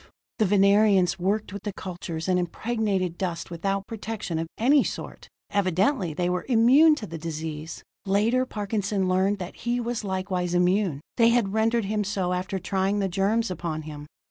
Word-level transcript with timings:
The 0.39 0.45
Venerians 0.47 1.19
worked 1.19 1.53
with 1.53 1.61
the 1.61 1.71
cultures 1.73 2.27
and 2.27 2.39
impregnated 2.39 3.19
dust 3.19 3.51
without 3.51 3.85
protection 3.85 4.39
of 4.39 4.47
any 4.57 4.83
sort: 4.83 5.27
evidently 5.51 6.11
they 6.11 6.27
were 6.27 6.47
immune 6.49 6.95
to 6.95 7.05
the 7.05 7.19
disease. 7.19 7.83
Later 8.07 8.43
Parkinson 8.47 9.07
learned 9.07 9.37
that 9.37 9.57
he 9.57 9.79
was 9.79 10.03
likewise 10.03 10.55
immune; 10.55 11.01
they 11.17 11.29
had 11.29 11.53
rendered 11.53 11.85
him 11.85 12.03
so 12.03 12.33
after 12.33 12.57
trying 12.57 12.97
the 12.97 13.07
germs 13.07 13.51
upon 13.51 13.83
him. 13.83 14.07